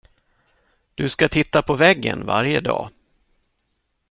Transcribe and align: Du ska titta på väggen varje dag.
Du 0.95 1.09
ska 1.09 1.29
titta 1.29 1.61
på 1.61 1.75
väggen 1.75 2.25
varje 2.25 2.61
dag. 2.61 2.89